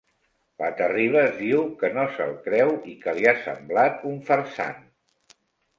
[0.61, 4.83] La Terribas diu que no se'l creu i que li ha semblat un farsant.